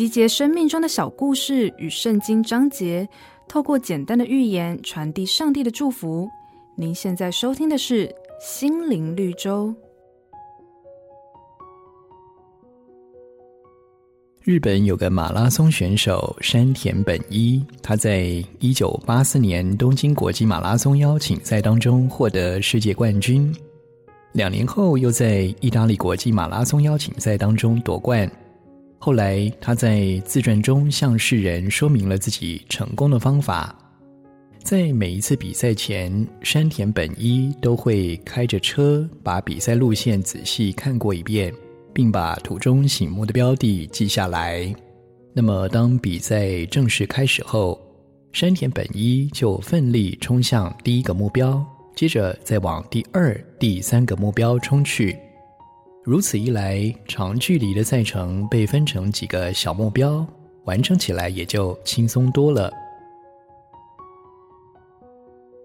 [0.00, 3.06] 集结生命中的小故事与圣经章节，
[3.46, 6.26] 透过简单的寓言传递上帝的祝福。
[6.74, 8.06] 您现在收听的是
[8.40, 9.68] 《心灵绿洲》。
[14.40, 23.54] 日本有个马拉松选手山田本一，他在一九八四年东京国际马拉松邀请赛当中获得世界冠军，
[24.32, 28.26] 两年后又在意大利国际马拉松邀请赛当中夺冠。
[29.00, 33.74] 后来他在自传中向世人说明了自己成功的方法，
[34.62, 41.52] 在每一次比赛前，山田本一都会开着车把比赛路线仔细看过一遍。
[41.92, 44.72] 并把途中醒目的标的记下来。
[45.32, 47.80] 那么，当比赛正式开始后，
[48.32, 51.64] 山田本一就奋力冲向第一个目标，
[51.96, 55.16] 接着再往第二、第三个目标冲去。
[56.02, 60.26] 如此一来，长距离的赛程被分成几个小目标，
[60.64, 62.72] 完成起来也就轻松多了。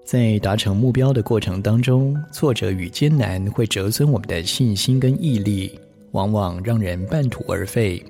[0.04, 5.80] 在达成目标的过程当中，挫折与艰难会折损我们的信心跟毅力。
[6.12, 8.02] 往往让人半途而废，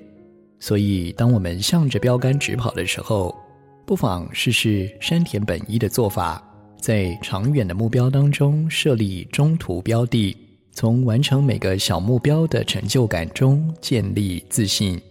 [0.59, 3.36] 所以当我们向着标杆直跑的时候，
[3.84, 6.44] 不妨试试山田本一的做法，
[6.80, 10.38] 在长远的目标当中设立中途标的，
[10.76, 15.02] 从完成每个小目标的成就感中建立自信。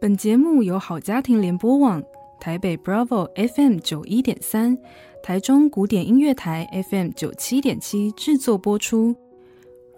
[0.00, 2.02] 本节目由好家庭联播网、
[2.40, 4.76] 台北 Bravo FM 九一点三。
[5.22, 9.14] 台中古典音乐台 FM 九七点七制作播出，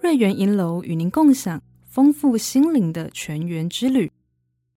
[0.02, 4.11] 瑞源银楼与您共享丰富心灵的全员之旅。